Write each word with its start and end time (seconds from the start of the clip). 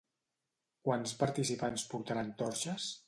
Quants 0.87 1.13
participants 1.19 1.85
portaran 1.93 2.33
torxes? 2.41 2.91